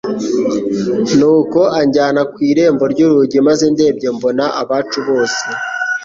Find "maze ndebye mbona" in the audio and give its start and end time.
3.47-4.43